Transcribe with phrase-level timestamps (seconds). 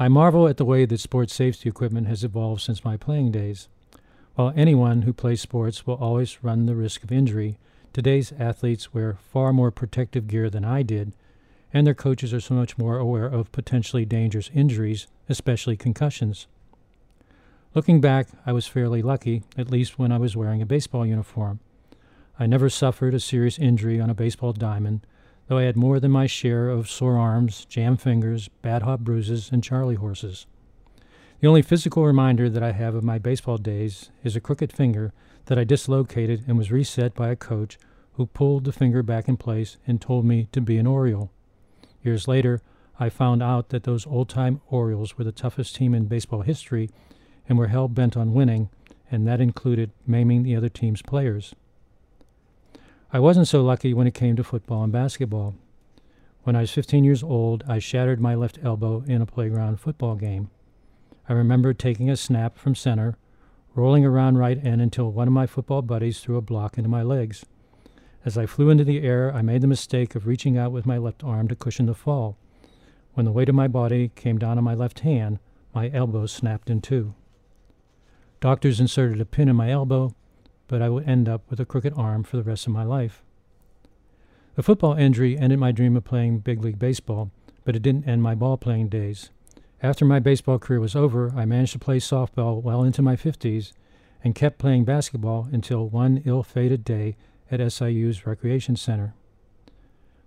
[0.00, 3.68] I marvel at the way that sports safety equipment has evolved since my playing days.
[4.34, 7.58] While anyone who plays sports will always run the risk of injury,
[7.92, 11.12] today's athletes wear far more protective gear than I did,
[11.70, 16.46] and their coaches are so much more aware of potentially dangerous injuries, especially concussions.
[17.74, 21.60] Looking back, I was fairly lucky, at least when I was wearing a baseball uniform.
[22.38, 25.02] I never suffered a serious injury on a baseball diamond,
[25.50, 29.50] though I had more than my share of sore arms, jammed fingers, bad hop bruises,
[29.50, 30.46] and charley horses.
[31.40, 35.12] The only physical reminder that I have of my baseball days is a crooked finger
[35.46, 37.80] that I dislocated and was reset by a coach
[38.12, 41.32] who pulled the finger back in place and told me to be an Oriole.
[42.04, 42.62] Years later,
[43.00, 46.90] I found out that those old time Orioles were the toughest team in baseball history
[47.48, 48.70] and were hell bent on winning,
[49.10, 51.56] and that included maiming the other team's players.
[53.12, 55.56] I wasn't so lucky when it came to football and basketball.
[56.44, 60.14] When I was 15 years old, I shattered my left elbow in a playground football
[60.14, 60.48] game.
[61.28, 63.16] I remember taking a snap from center,
[63.74, 67.02] rolling around right end until one of my football buddies threw a block into my
[67.02, 67.44] legs.
[68.24, 70.96] As I flew into the air, I made the mistake of reaching out with my
[70.96, 72.36] left arm to cushion the fall.
[73.14, 75.40] When the weight of my body came down on my left hand,
[75.74, 77.14] my elbow snapped in two.
[78.40, 80.14] Doctors inserted a pin in my elbow,
[80.70, 83.24] but I would end up with a crooked arm for the rest of my life.
[84.54, 87.32] The football injury ended my dream of playing big league baseball,
[87.64, 89.30] but it didn't end my ball playing days.
[89.82, 93.72] After my baseball career was over, I managed to play softball well into my 50s
[94.22, 97.16] and kept playing basketball until one ill fated day
[97.50, 99.12] at SIU's Recreation Center.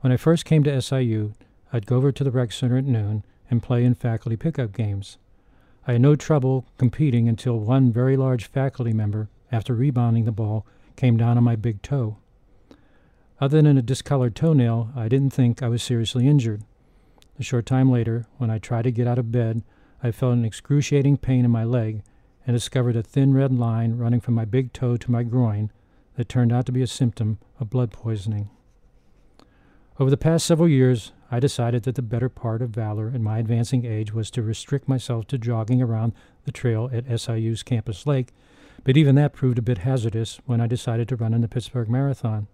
[0.00, 1.34] When I first came to SIU,
[1.70, 5.18] I'd go over to the rec center at noon and play in faculty pickup games.
[5.86, 10.66] I had no trouble competing until one very large faculty member, after rebounding the ball,
[10.96, 12.16] came down on my big toe.
[13.40, 16.62] Other than a discolored toenail, I didn't think I was seriously injured.
[17.38, 19.62] A short time later, when I tried to get out of bed,
[20.02, 22.02] I felt an excruciating pain in my leg
[22.46, 25.70] and discovered a thin red line running from my big toe to my groin
[26.16, 28.50] that turned out to be a symptom of blood poisoning.
[29.98, 33.38] Over the past several years, I decided that the better part of valor in my
[33.38, 36.12] advancing age was to restrict myself to jogging around
[36.44, 38.32] the trail at SIU's Campus Lake,
[38.84, 41.88] but even that proved a bit hazardous when I decided to run in the Pittsburgh
[41.88, 42.46] Marathon.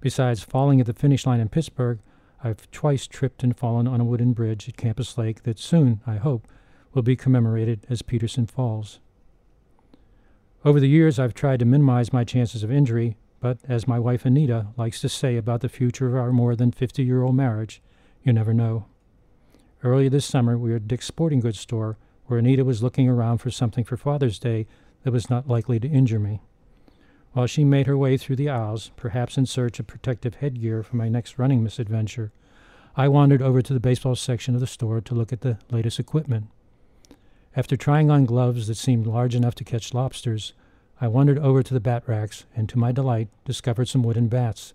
[0.00, 1.98] Besides falling at the finish line in Pittsburgh,
[2.42, 6.16] I've twice tripped and fallen on a wooden bridge at Campus Lake that soon, I
[6.16, 6.46] hope,
[6.94, 9.00] will be commemorated as Peterson Falls.
[10.64, 14.24] Over the years, I've tried to minimize my chances of injury, but as my wife
[14.24, 17.82] Anita likes to say about the future of our more than 50 year old marriage,
[18.22, 18.86] you never know.
[19.82, 21.96] Earlier this summer, we were at Dick's Sporting Goods store
[22.26, 24.66] where Anita was looking around for something for Father's Day
[25.02, 26.40] that was not likely to injure me.
[27.32, 30.96] While she made her way through the aisles, perhaps in search of protective headgear for
[30.96, 32.32] my next running misadventure,
[32.96, 36.00] I wandered over to the baseball section of the store to look at the latest
[36.00, 36.48] equipment.
[37.54, 40.52] After trying on gloves that seemed large enough to catch lobsters,
[41.00, 44.74] I wandered over to the bat racks and, to my delight, discovered some wooden bats.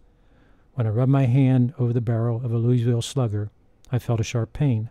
[0.75, 3.51] When I rubbed my hand over the barrel of a Louisville slugger,
[3.91, 4.89] I felt a sharp pain.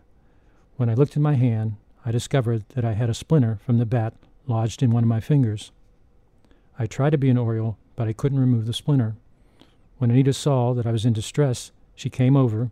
[0.77, 3.87] When I looked at my hand, I discovered that I had a splinter from the
[3.87, 4.15] bat
[4.47, 5.73] lodged in one of my fingers.
[6.79, 9.15] I tried to be an Oriole, but I couldn't remove the splinter.
[9.99, 12.71] When Anita saw that I was in distress, she came over,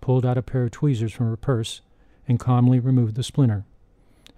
[0.00, 1.80] pulled out a pair of tweezers from her purse,
[2.28, 3.64] and calmly removed the splinter.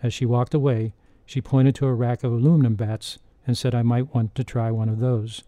[0.03, 0.95] As she walked away,
[1.27, 4.71] she pointed to a rack of aluminum bats and said I might want to try
[4.71, 5.43] one of those.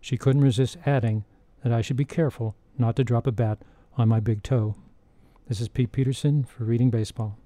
[0.00, 1.24] She couldn't resist adding
[1.62, 3.58] that I should be careful not to drop a bat
[3.96, 4.76] on my big toe.
[5.48, 7.38] This is Pete Peterson for Reading Baseball.